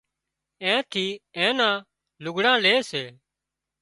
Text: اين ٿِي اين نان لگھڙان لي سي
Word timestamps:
اين 0.63 0.79
ٿِي 0.91 1.05
اين 1.37 1.51
نان 1.57 1.77
لگھڙان 2.23 2.57
لي 2.63 2.73
سي 2.89 3.03